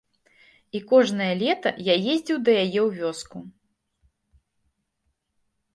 І 0.77 0.79
кожнае 0.91 1.27
лета 1.41 1.73
я 1.93 1.99
ездзіў 2.15 2.37
да 2.49 2.57
яе 2.63 2.81
ў 2.85 3.03
вёску. 3.03 3.45